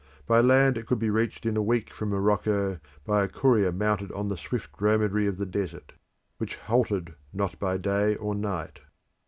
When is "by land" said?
0.25-0.79